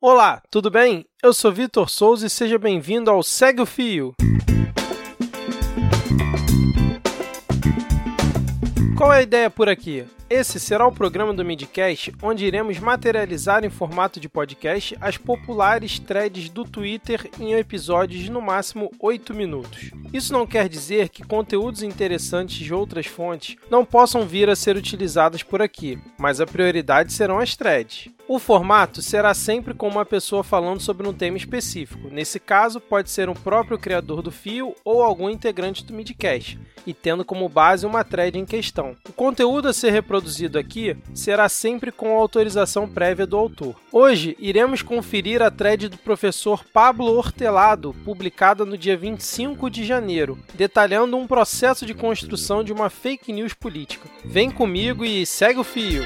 Olá, 0.00 0.40
tudo 0.48 0.70
bem? 0.70 1.04
Eu 1.20 1.34
sou 1.34 1.50
Vitor 1.50 1.90
Souza 1.90 2.24
e 2.24 2.30
seja 2.30 2.56
bem-vindo 2.56 3.10
ao 3.10 3.20
Segue 3.20 3.62
o 3.62 3.66
Fio. 3.66 4.14
Qual 8.96 9.12
é 9.12 9.18
a 9.18 9.22
ideia 9.22 9.50
por 9.50 9.68
aqui? 9.68 10.04
Esse 10.30 10.60
será 10.60 10.86
o 10.86 10.92
programa 10.92 11.34
do 11.34 11.44
Midcast, 11.44 12.14
onde 12.22 12.46
iremos 12.46 12.78
materializar 12.78 13.64
em 13.64 13.70
formato 13.70 14.20
de 14.20 14.28
podcast 14.28 14.96
as 15.00 15.16
populares 15.16 15.98
threads 15.98 16.48
do 16.48 16.64
Twitter 16.64 17.28
em 17.40 17.54
episódios 17.54 18.22
de 18.22 18.30
no 18.30 18.40
máximo 18.40 18.92
8 19.00 19.34
minutos. 19.34 19.90
Isso 20.12 20.32
não 20.32 20.46
quer 20.46 20.68
dizer 20.68 21.08
que 21.08 21.26
conteúdos 21.26 21.82
interessantes 21.82 22.56
de 22.56 22.72
outras 22.72 23.06
fontes 23.06 23.56
não 23.68 23.84
possam 23.84 24.24
vir 24.24 24.48
a 24.48 24.54
ser 24.54 24.76
utilizados 24.76 25.42
por 25.42 25.60
aqui, 25.60 25.98
mas 26.16 26.40
a 26.40 26.46
prioridade 26.46 27.12
serão 27.12 27.40
as 27.40 27.56
threads. 27.56 28.16
O 28.28 28.38
formato 28.38 29.00
será 29.00 29.32
sempre 29.32 29.72
com 29.72 29.88
uma 29.88 30.04
pessoa 30.04 30.44
falando 30.44 30.80
sobre 30.80 31.08
um 31.08 31.14
tema 31.14 31.38
específico. 31.38 32.10
Nesse 32.10 32.38
caso, 32.38 32.78
pode 32.78 33.10
ser 33.10 33.30
um 33.30 33.34
próprio 33.34 33.78
criador 33.78 34.20
do 34.20 34.30
fio 34.30 34.74
ou 34.84 35.02
algum 35.02 35.30
integrante 35.30 35.82
do 35.82 35.94
Midcast, 35.94 36.60
e 36.86 36.92
tendo 36.92 37.24
como 37.24 37.48
base 37.48 37.86
uma 37.86 38.04
thread 38.04 38.38
em 38.38 38.44
questão. 38.44 38.94
O 39.08 39.14
conteúdo 39.14 39.66
a 39.66 39.72
ser 39.72 39.92
reproduzido 39.92 40.58
aqui 40.58 40.94
será 41.14 41.48
sempre 41.48 41.90
com 41.90 42.18
autorização 42.18 42.86
prévia 42.86 43.26
do 43.26 43.38
autor. 43.38 43.76
Hoje, 43.90 44.36
iremos 44.38 44.82
conferir 44.82 45.40
a 45.40 45.50
thread 45.50 45.88
do 45.88 45.96
professor 45.96 46.62
Pablo 46.70 47.16
Hortelado, 47.16 47.94
publicada 48.04 48.62
no 48.66 48.76
dia 48.76 48.94
25 48.94 49.70
de 49.70 49.86
janeiro, 49.86 50.38
detalhando 50.52 51.16
um 51.16 51.26
processo 51.26 51.86
de 51.86 51.94
construção 51.94 52.62
de 52.62 52.74
uma 52.74 52.90
fake 52.90 53.32
news 53.32 53.54
política. 53.54 54.06
Vem 54.22 54.50
comigo 54.50 55.02
e 55.02 55.24
segue 55.24 55.60
o 55.60 55.64
fio! 55.64 56.02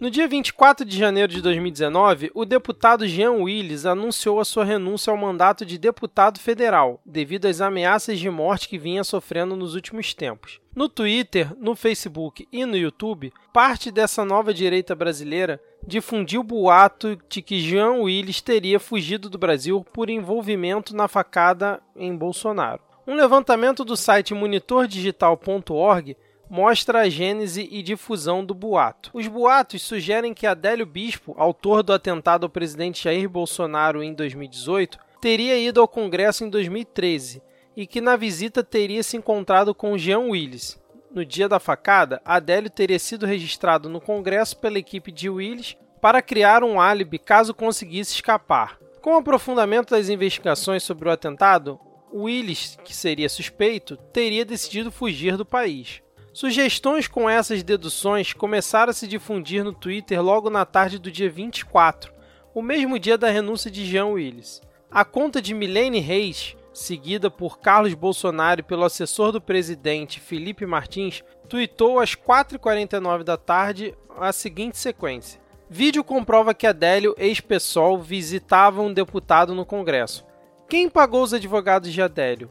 No 0.00 0.10
dia 0.10 0.26
24 0.26 0.86
de 0.86 0.96
janeiro 0.96 1.30
de 1.30 1.42
2019, 1.42 2.30
o 2.32 2.46
deputado 2.46 3.06
Jean 3.06 3.32
Willis 3.32 3.84
anunciou 3.84 4.40
a 4.40 4.44
sua 4.44 4.64
renúncia 4.64 5.10
ao 5.10 5.16
mandato 5.18 5.66
de 5.66 5.76
deputado 5.76 6.38
federal, 6.38 6.98
devido 7.04 7.44
às 7.44 7.60
ameaças 7.60 8.18
de 8.18 8.30
morte 8.30 8.68
que 8.68 8.78
vinha 8.78 9.04
sofrendo 9.04 9.54
nos 9.54 9.74
últimos 9.74 10.14
tempos. 10.14 10.58
No 10.74 10.88
Twitter, 10.88 11.54
no 11.58 11.76
Facebook 11.76 12.48
e 12.50 12.64
no 12.64 12.76
YouTube, 12.76 13.30
parte 13.52 13.90
dessa 13.90 14.24
nova 14.24 14.54
direita 14.54 14.94
brasileira 14.94 15.60
difundiu 15.86 16.40
o 16.40 16.44
boato 16.44 17.18
de 17.28 17.42
que 17.42 17.60
Jean 17.60 18.00
Willis 18.00 18.40
teria 18.40 18.80
fugido 18.80 19.28
do 19.28 19.36
Brasil 19.36 19.84
por 19.92 20.08
envolvimento 20.08 20.96
na 20.96 21.08
facada 21.08 21.82
em 21.94 22.16
Bolsonaro. 22.16 22.87
Um 23.08 23.14
levantamento 23.14 23.86
do 23.86 23.96
site 23.96 24.34
monitordigital.org 24.34 26.14
mostra 26.46 27.00
a 27.00 27.08
gênese 27.08 27.66
e 27.72 27.82
difusão 27.82 28.44
do 28.44 28.52
boato. 28.52 29.10
Os 29.14 29.26
boatos 29.26 29.80
sugerem 29.80 30.34
que 30.34 30.46
Adélio 30.46 30.84
Bispo, 30.84 31.34
autor 31.38 31.82
do 31.82 31.94
atentado 31.94 32.44
ao 32.44 32.50
presidente 32.50 33.04
Jair 33.04 33.26
Bolsonaro 33.26 34.02
em 34.02 34.12
2018, 34.12 34.98
teria 35.22 35.56
ido 35.56 35.80
ao 35.80 35.88
Congresso 35.88 36.44
em 36.44 36.50
2013 36.50 37.42
e 37.74 37.86
que 37.86 38.02
na 38.02 38.14
visita 38.14 38.62
teria 38.62 39.02
se 39.02 39.16
encontrado 39.16 39.74
com 39.74 39.96
Jean 39.96 40.28
Willis. 40.28 40.78
No 41.10 41.24
dia 41.24 41.48
da 41.48 41.58
facada, 41.58 42.20
Adélio 42.26 42.68
teria 42.68 42.98
sido 42.98 43.24
registrado 43.24 43.88
no 43.88 44.02
Congresso 44.02 44.58
pela 44.58 44.78
equipe 44.78 45.10
de 45.10 45.30
Willis 45.30 45.78
para 45.98 46.20
criar 46.20 46.62
um 46.62 46.78
álibi 46.78 47.18
caso 47.18 47.54
conseguisse 47.54 48.16
escapar. 48.16 48.78
Com 49.00 49.14
o 49.14 49.16
aprofundamento 49.16 49.92
das 49.92 50.10
investigações 50.10 50.82
sobre 50.82 51.08
o 51.08 51.10
atentado, 51.10 51.80
Willis, 52.12 52.78
que 52.84 52.94
seria 52.94 53.28
suspeito, 53.28 53.96
teria 53.96 54.44
decidido 54.44 54.90
fugir 54.90 55.36
do 55.36 55.44
país. 55.44 56.02
Sugestões 56.32 57.08
com 57.08 57.28
essas 57.28 57.62
deduções 57.62 58.32
começaram 58.32 58.90
a 58.90 58.94
se 58.94 59.08
difundir 59.08 59.64
no 59.64 59.72
Twitter 59.72 60.22
logo 60.22 60.48
na 60.48 60.64
tarde 60.64 60.98
do 60.98 61.10
dia 61.10 61.28
24, 61.28 62.12
o 62.54 62.62
mesmo 62.62 62.98
dia 62.98 63.18
da 63.18 63.30
renúncia 63.30 63.70
de 63.70 63.84
Jean 63.84 64.06
Willis. 64.06 64.60
A 64.90 65.04
conta 65.04 65.42
de 65.42 65.52
Milene 65.52 65.98
Reis, 65.98 66.56
seguida 66.72 67.30
por 67.30 67.58
Carlos 67.58 67.94
Bolsonaro 67.94 68.60
e 68.60 68.62
pelo 68.64 68.84
assessor 68.84 69.32
do 69.32 69.40
presidente 69.40 70.20
Felipe 70.20 70.64
Martins, 70.64 71.24
tweetou 71.48 71.98
às 71.98 72.14
4h49 72.14 73.24
da 73.24 73.36
tarde 73.36 73.94
a 74.16 74.32
seguinte 74.32 74.78
sequência. 74.78 75.40
Vídeo 75.70 76.02
comprova 76.02 76.54
que 76.54 76.66
Adélio, 76.66 77.14
ex-PSOL, 77.18 77.98
visitava 77.98 78.80
um 78.80 78.92
deputado 78.92 79.54
no 79.54 79.66
Congresso. 79.66 80.27
Quem 80.68 80.88
pagou 80.88 81.22
os 81.22 81.32
advogados 81.32 81.90
de 81.90 82.02
Adélio? 82.02 82.50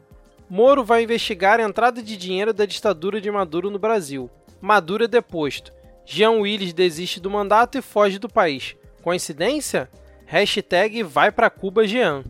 Moro 0.49 0.83
vai 0.83 1.03
investigar 1.03 1.59
a 1.59 1.63
entrada 1.63 2.01
de 2.01 2.17
dinheiro 2.17 2.51
da 2.51 2.65
ditadura 2.65 3.21
de 3.21 3.29
Maduro 3.29 3.69
no 3.69 3.77
Brasil. 3.77 4.27
Maduro 4.59 5.03
é 5.03 5.07
deposto. 5.07 5.71
Jean 6.03 6.31
Willis 6.31 6.73
desiste 6.73 7.19
do 7.19 7.29
mandato 7.29 7.77
e 7.77 7.81
foge 7.81 8.17
do 8.17 8.27
país. 8.27 8.75
Coincidência? 9.03 9.87
Hashtag 10.25 11.03
vai 11.03 11.31
para 11.31 11.49
Cuba 11.49 11.85
Jean. 11.85 12.23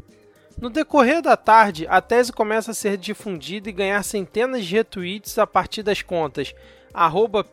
No 0.60 0.70
decorrer 0.70 1.22
da 1.22 1.38
tarde, 1.38 1.88
a 1.88 2.02
tese 2.02 2.34
começa 2.34 2.72
a 2.72 2.74
ser 2.74 2.98
difundida 2.98 3.70
e 3.70 3.74
ganhar 3.74 4.04
centenas 4.04 4.66
de 4.66 4.76
retweets 4.76 5.38
a 5.38 5.48
partir 5.48 5.84
das 5.84 6.02
contas 6.02 6.54
arroba 6.98 7.46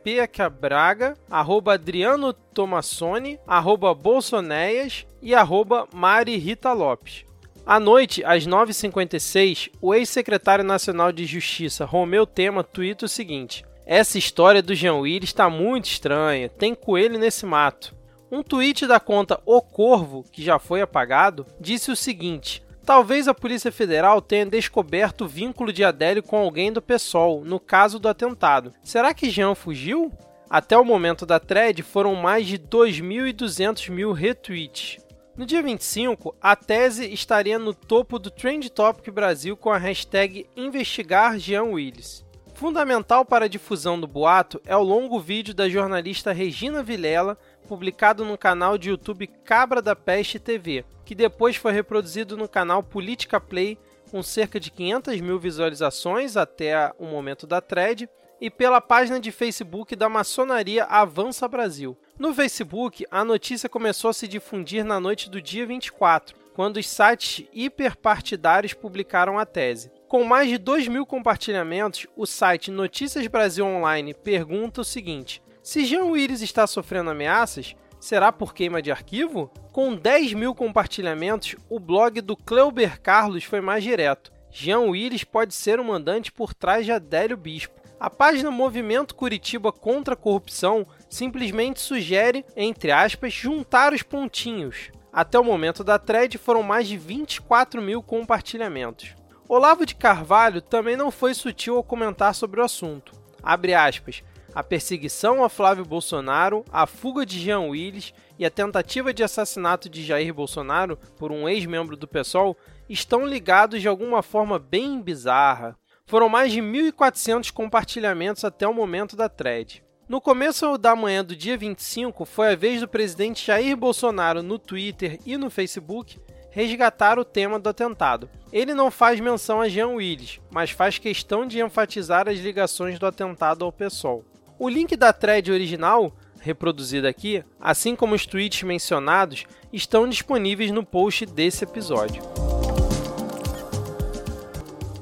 Braga, 0.58 1.18
arroba 1.30 1.74
Adriano 1.74 2.32
Tomassoni, 2.32 3.38
arroba 3.46 3.94
Bolsoneias 3.94 5.06
e 5.20 5.34
arroba 5.34 5.86
Mari 5.92 6.38
Rita 6.38 6.72
Lopes. 6.72 7.26
À 7.66 7.80
noite, 7.80 8.22
às 8.26 8.46
9h56, 8.46 9.70
o 9.80 9.94
ex-secretário 9.94 10.62
nacional 10.62 11.10
de 11.10 11.24
Justiça, 11.24 11.86
Romeu 11.86 12.26
Tema, 12.26 12.62
tuita 12.62 13.06
o 13.06 13.08
seguinte: 13.08 13.64
Essa 13.86 14.18
história 14.18 14.60
do 14.60 14.74
Jean 14.74 14.96
Willis 14.96 15.30
está 15.30 15.48
muito 15.48 15.86
estranha, 15.86 16.50
tem 16.50 16.74
coelho 16.74 17.18
nesse 17.18 17.46
mato. 17.46 17.94
Um 18.30 18.42
tweet 18.42 18.86
da 18.86 19.00
conta 19.00 19.40
O 19.46 19.62
Corvo, 19.62 20.24
que 20.30 20.42
já 20.42 20.58
foi 20.58 20.82
apagado, 20.82 21.46
disse 21.58 21.90
o 21.90 21.96
seguinte: 21.96 22.62
Talvez 22.84 23.28
a 23.28 23.34
Polícia 23.34 23.72
Federal 23.72 24.20
tenha 24.20 24.44
descoberto 24.44 25.24
o 25.24 25.28
vínculo 25.28 25.72
de 25.72 25.82
Adélio 25.82 26.22
com 26.22 26.36
alguém 26.36 26.70
do 26.70 26.82
PSOL, 26.82 27.42
no 27.46 27.58
caso 27.58 27.98
do 27.98 28.08
atentado. 28.08 28.74
Será 28.82 29.14
que 29.14 29.30
Jean 29.30 29.54
fugiu? 29.54 30.12
Até 30.50 30.76
o 30.76 30.84
momento 30.84 31.24
da 31.24 31.40
thread 31.40 31.82
foram 31.82 32.14
mais 32.14 32.46
de 32.46 32.58
2.200 32.58 33.90
mil 33.90 34.12
retweets. 34.12 34.98
No 35.36 35.44
dia 35.44 35.60
25, 35.60 36.32
a 36.40 36.54
tese 36.54 37.12
estaria 37.12 37.58
no 37.58 37.74
topo 37.74 38.20
do 38.20 38.30
Trend 38.30 38.70
Topic 38.70 39.12
Brasil 39.12 39.56
com 39.56 39.68
a 39.68 39.76
hashtag 39.76 40.46
Investigar 40.56 41.40
Jean 41.40 41.64
Willis. 41.64 42.24
Fundamental 42.54 43.24
para 43.24 43.46
a 43.46 43.48
difusão 43.48 43.98
do 43.98 44.06
boato 44.06 44.62
é 44.64 44.76
o 44.76 44.82
longo 44.82 45.18
vídeo 45.18 45.52
da 45.52 45.68
jornalista 45.68 46.30
Regina 46.32 46.84
Vilela, 46.84 47.36
publicado 47.66 48.24
no 48.24 48.38
canal 48.38 48.78
de 48.78 48.90
YouTube 48.90 49.26
Cabra 49.44 49.82
da 49.82 49.96
Peste 49.96 50.38
TV, 50.38 50.84
que 51.04 51.16
depois 51.16 51.56
foi 51.56 51.72
reproduzido 51.72 52.36
no 52.36 52.48
canal 52.48 52.80
Política 52.80 53.40
Play 53.40 53.76
com 54.12 54.22
cerca 54.22 54.60
de 54.60 54.70
500 54.70 55.20
mil 55.20 55.40
visualizações 55.40 56.36
até 56.36 56.92
o 56.96 57.06
momento 57.06 57.44
da 57.44 57.60
thread, 57.60 58.08
e 58.40 58.50
pela 58.50 58.80
página 58.80 59.20
de 59.20 59.30
Facebook 59.30 59.96
da 59.96 60.08
maçonaria 60.08 60.84
Avança 60.84 61.48
Brasil. 61.48 61.96
No 62.18 62.34
Facebook, 62.34 63.04
a 63.10 63.24
notícia 63.24 63.68
começou 63.68 64.10
a 64.10 64.14
se 64.14 64.28
difundir 64.28 64.84
na 64.84 65.00
noite 65.00 65.30
do 65.30 65.40
dia 65.40 65.66
24, 65.66 66.36
quando 66.54 66.76
os 66.76 66.88
sites 66.88 67.46
hiperpartidários 67.52 68.72
publicaram 68.72 69.38
a 69.38 69.44
tese. 69.44 69.90
Com 70.06 70.24
mais 70.24 70.48
de 70.48 70.58
2 70.58 70.86
mil 70.88 71.04
compartilhamentos, 71.04 72.06
o 72.16 72.24
site 72.24 72.70
Notícias 72.70 73.26
Brasil 73.26 73.66
Online 73.66 74.14
pergunta 74.14 74.80
o 74.80 74.84
seguinte: 74.84 75.42
se 75.62 75.84
Jean 75.84 76.04
Willis 76.04 76.42
está 76.42 76.66
sofrendo 76.66 77.10
ameaças, 77.10 77.74
será 77.98 78.30
por 78.30 78.54
queima 78.54 78.82
de 78.82 78.92
arquivo? 78.92 79.50
Com 79.72 79.96
10 79.96 80.34
mil 80.34 80.54
compartilhamentos, 80.54 81.56
o 81.68 81.80
blog 81.80 82.20
do 82.20 82.36
Cleuber 82.36 83.00
Carlos 83.00 83.44
foi 83.44 83.60
mais 83.60 83.82
direto. 83.82 84.30
Jean 84.50 84.82
Willis 84.82 85.24
pode 85.24 85.52
ser 85.52 85.80
o 85.80 85.84
mandante 85.84 86.30
por 86.30 86.54
trás 86.54 86.84
de 86.84 86.92
Adélio 86.92 87.36
Bispo. 87.36 87.83
A 87.98 88.10
página 88.10 88.50
Movimento 88.50 89.14
Curitiba 89.14 89.72
contra 89.72 90.14
a 90.14 90.16
Corrupção 90.16 90.86
simplesmente 91.08 91.80
sugere, 91.80 92.44
entre 92.56 92.90
aspas, 92.90 93.32
juntar 93.32 93.92
os 93.92 94.02
pontinhos. 94.02 94.90
Até 95.12 95.38
o 95.38 95.44
momento 95.44 95.84
da 95.84 95.98
thread 95.98 96.36
foram 96.36 96.62
mais 96.62 96.88
de 96.88 96.96
24 96.96 97.80
mil 97.80 98.02
compartilhamentos. 98.02 99.14
Olavo 99.48 99.86
de 99.86 99.94
Carvalho 99.94 100.60
também 100.60 100.96
não 100.96 101.10
foi 101.10 101.34
sutil 101.34 101.76
ao 101.76 101.84
comentar 101.84 102.34
sobre 102.34 102.60
o 102.60 102.64
assunto. 102.64 103.12
Abre 103.42 103.74
aspas. 103.74 104.22
A 104.54 104.62
perseguição 104.62 105.42
a 105.42 105.48
Flávio 105.48 105.84
Bolsonaro, 105.84 106.64
a 106.72 106.86
fuga 106.86 107.26
de 107.26 107.40
Jean 107.40 107.60
Willis 107.60 108.14
e 108.38 108.44
a 108.44 108.50
tentativa 108.50 109.12
de 109.12 109.22
assassinato 109.22 109.88
de 109.88 110.04
Jair 110.04 110.32
Bolsonaro 110.32 110.96
por 111.18 111.32
um 111.32 111.48
ex-membro 111.48 111.96
do 111.96 112.06
PSOL 112.06 112.56
estão 112.88 113.26
ligados 113.26 113.80
de 113.80 113.88
alguma 113.88 114.22
forma 114.22 114.58
bem 114.58 115.00
bizarra. 115.00 115.76
Foram 116.06 116.28
mais 116.28 116.52
de 116.52 116.60
1.400 116.60 117.50
compartilhamentos 117.50 118.44
até 118.44 118.68
o 118.68 118.74
momento 118.74 119.16
da 119.16 119.28
thread. 119.28 119.82
No 120.06 120.20
começo 120.20 120.76
da 120.76 120.94
manhã 120.94 121.24
do 121.24 121.34
dia 121.34 121.56
25, 121.56 122.26
foi 122.26 122.52
a 122.52 122.56
vez 122.56 122.80
do 122.80 122.88
presidente 122.88 123.46
Jair 123.46 123.74
Bolsonaro 123.74 124.42
no 124.42 124.58
Twitter 124.58 125.18
e 125.24 125.38
no 125.38 125.48
Facebook 125.48 126.20
resgatar 126.50 127.18
o 127.18 127.24
tema 127.24 127.58
do 127.58 127.70
atentado. 127.70 128.28
Ele 128.52 128.74
não 128.74 128.90
faz 128.90 129.18
menção 129.18 129.62
a 129.62 129.68
Jean 129.68 129.88
Willis, 129.88 130.40
mas 130.50 130.70
faz 130.70 130.98
questão 130.98 131.46
de 131.46 131.60
enfatizar 131.60 132.28
as 132.28 132.38
ligações 132.38 132.98
do 132.98 133.06
atentado 133.06 133.64
ao 133.64 133.72
PSOL. 133.72 134.24
O 134.58 134.68
link 134.68 134.94
da 134.96 135.12
thread 135.12 135.50
original, 135.50 136.14
reproduzida 136.38 137.08
aqui, 137.08 137.42
assim 137.58 137.96
como 137.96 138.14
os 138.14 138.26
tweets 138.26 138.62
mencionados, 138.62 139.46
estão 139.72 140.06
disponíveis 140.06 140.70
no 140.70 140.84
post 140.84 141.24
desse 141.26 141.64
episódio. 141.64 142.22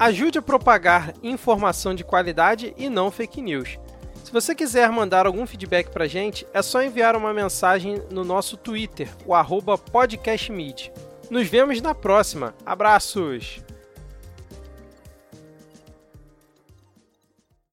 Ajude 0.02 0.40
a 0.40 0.43
propagar 0.43 1.14
informação 1.22 1.94
de 1.94 2.02
qualidade 2.02 2.75
e 2.76 2.88
não 2.88 3.08
fake 3.08 3.40
news. 3.40 3.78
Se 4.25 4.32
você 4.32 4.52
quiser 4.52 4.90
mandar 4.90 5.26
algum 5.26 5.46
feedback 5.46 5.90
para 5.90 6.06
a 6.06 6.08
gente, 6.08 6.44
é 6.52 6.60
só 6.60 6.82
enviar 6.82 7.14
uma 7.14 7.32
mensagem 7.32 8.02
no 8.10 8.25
nosso 8.25 8.56
Twitter, 8.56 9.08
o 9.25 9.32
podcastmid. 9.78 10.90
Nos 11.31 11.46
vemos 11.46 11.81
na 11.81 11.94
próxima. 11.94 12.52
Abraços! 12.66 13.62